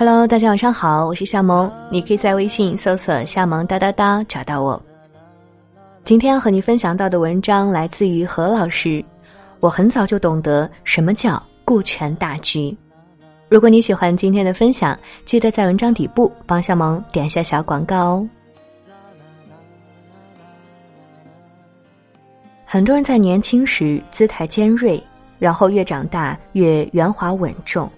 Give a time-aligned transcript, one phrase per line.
[0.00, 4.80] Hello，大家晚上好，我是夏萌，你可以在微信搜索“夏萌哒哒哒”找到我。
[6.04, 9.04] 今天要和你分享到的文章来自于何老师。
[9.58, 12.72] 我很早就懂得什么叫顾全大局。
[13.48, 18.28] 如果你喜欢今天的分享，记得在文章底部帮夏萌点一下小广告哦。
[22.64, 25.02] 很多人在年轻时姿态尖锐，
[25.40, 27.90] 然后越长大越圆滑稳重，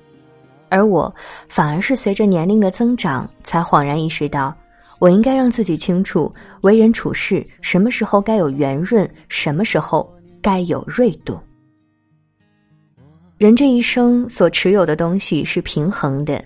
[0.70, 1.14] 而我
[1.48, 4.56] 反而是随着年龄的增长，才恍然意识到，
[4.98, 11.38] 我应该让自己清楚为人处事什么时候该有圆润，什么时候该有锐度。
[13.36, 16.44] 人这一生所持有的东西是平衡的，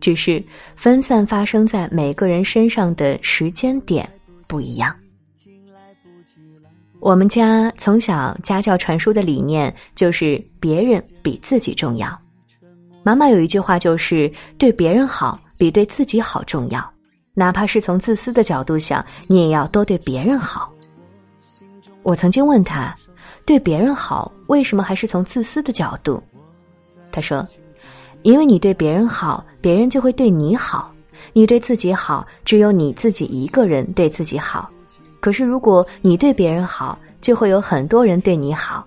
[0.00, 0.42] 只是
[0.74, 4.08] 分散发生在每个人身上的时间点
[4.46, 4.94] 不一样。
[7.00, 12.21] 我们家从小家教传输的理念就是别人比自己重要。
[13.02, 16.88] 妈妈有一句话就是对别人好比对自己好重要，
[17.34, 20.72] 哪怕是从自私的角度想，你也要多对别人好。
[22.02, 22.94] 我曾经问他，
[23.44, 26.22] 对别人好为什么还是从自私的角度？
[27.10, 27.46] 他说，
[28.22, 30.90] 因为你对别人好，别人就会对你好；
[31.32, 34.70] 你对自己好，只有你自己一个人对自己好。
[35.20, 38.84] 可是，如果你对别人好，就会有很多人对你好，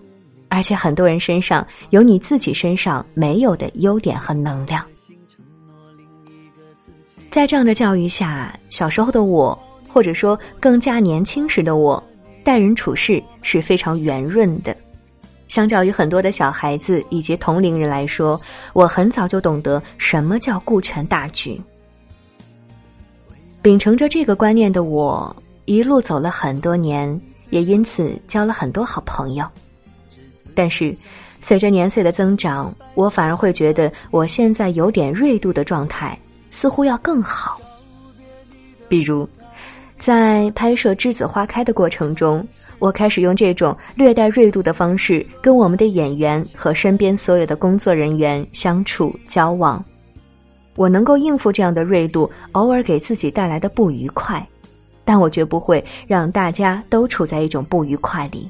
[0.50, 4.86] 而且很多人身上有你自己身上没有的优点和能量。
[7.30, 9.58] 在这样的教育下，小时候的我，
[9.90, 12.02] 或者说更加年轻时的我，
[12.44, 14.76] 待人处事是非常圆润的。
[15.48, 18.40] 相较于很多的小孩子以及同龄人来说，
[18.74, 21.62] 我很早就懂得什么叫顾全大局。
[23.62, 25.36] 秉承着这个观念的我。
[25.66, 29.44] 一路走了很多年，也因此交了很多好朋友。
[30.56, 30.96] 但是，
[31.40, 36.18] 随着年岁的增长，我反而会觉得我现在有点锐度的状态
[36.50, 37.60] 似乎要更好。
[38.88, 39.28] 比如，
[39.98, 42.48] 在拍摄《栀子花开》的过程中，
[42.80, 49.84] 我开始用这种略带锐度的方式跟我们的演员和身边所有的工作人员相处交往。
[50.76, 54.46] 我能够应付这样的锐度，偶尔给自己带来的不愉快。
[55.08, 58.50] 但我绝不会让大家都处在一种不愉快里，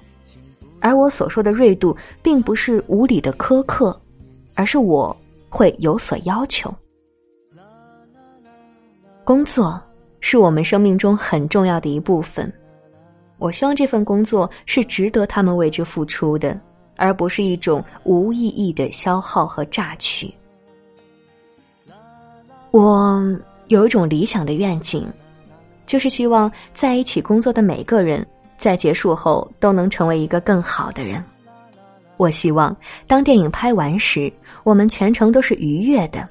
[0.85, 3.99] 而我所说的锐度，并不是无理的苛刻，
[4.53, 5.17] 而是我
[5.49, 6.71] 会有所要求。
[9.23, 9.81] 工作
[10.19, 12.53] 是我们生命中很重要的一部分，
[13.39, 16.55] 我希望这份工作是值得他们为之付出的，
[16.97, 20.31] 而不是一种无意义的消耗和榨取。
[22.69, 23.19] 我
[23.69, 25.11] 有一种理想的愿景。
[25.87, 28.25] 就是希望在一起工作的每个人，
[28.57, 31.23] 在结束后都能成为一个更好的人。
[32.17, 32.75] 我希望
[33.07, 34.31] 当电影拍完时，
[34.63, 36.27] 我们全程都是愉悦的。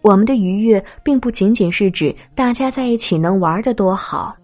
[0.00, 4.36] 我们的愉悦并不仅仅是指大家在一起能玩的多好，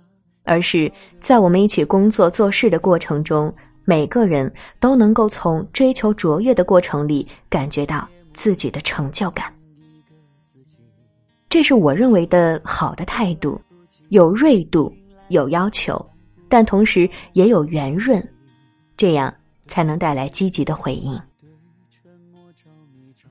[0.45, 3.55] 而是在我们一起工作做事的过程中，
[3.85, 9.47] 每个人都能够从追求卓越的过程里感觉到自己的成就感。
[11.49, 13.61] 这是我认为的好的态度。
[14.09, 14.93] 有锐度，
[15.29, 16.05] 有要求，
[16.53, 18.23] 但同时也有圆润，
[18.95, 19.33] 这样
[19.67, 21.19] 才能带来积极的回应。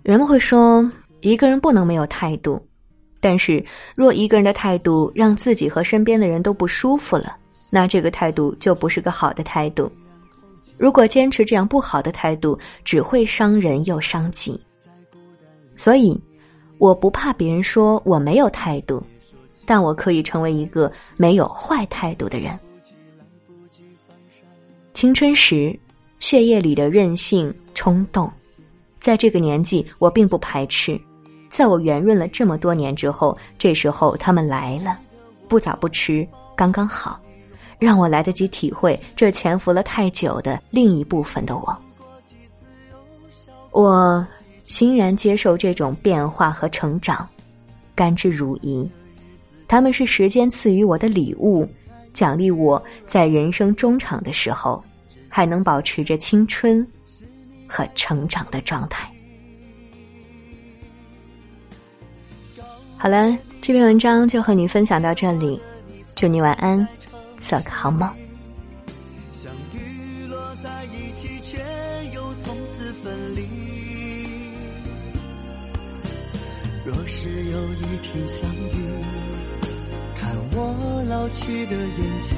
[0.02, 2.60] 人们会说，一个人不能没有态度，
[3.20, 7.38] 但是若一个人的态度让自己和身边的人都不舒服了，
[7.70, 9.92] 那这个态度就不是个好的态度。
[10.76, 14.60] 如果坚持这样不好的态度，只会伤人又伤己。
[15.76, 16.20] 所以，
[16.80, 19.04] 我不怕别人说我没有态度。
[19.64, 22.60] 但我可以成为一个没有坏态度的人。
[25.02, 25.76] 青春时，
[26.20, 28.32] 血液里的任性冲动，
[29.00, 30.96] 在这个年纪我并不排斥。
[31.50, 35.00] 在我圆润了这么多年之后，这时候他们来了，
[35.48, 37.20] 不早不迟，刚刚好，
[37.80, 41.76] 让我来得及体会这潜伏了太久的另一部分的我。
[43.72, 44.24] 我
[44.66, 47.28] 欣然接受这种变化和成长，
[47.96, 48.88] 甘之如饴。
[49.68, 51.68] 他们是时间赐予我的礼物，
[52.14, 54.80] 奖励我在人生中场的时候，
[55.32, 56.86] 还能保持着青春
[57.66, 59.10] 和成长的状态。
[62.98, 65.60] 好了，这篇文章就和你分享到这里，
[66.16, 66.86] 祝你晚安，
[67.40, 68.08] 做个好梦。
[76.84, 78.76] 若是有一天相遇。
[80.16, 82.38] 看我老去的眼睛，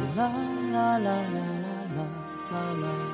[0.15, 0.27] 啦
[0.73, 2.03] 啦啦啦啦啦
[2.51, 3.10] 啦啦。